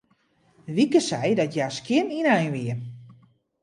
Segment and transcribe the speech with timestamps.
[0.75, 2.73] Wieke sei dat hja skjin ynein wie.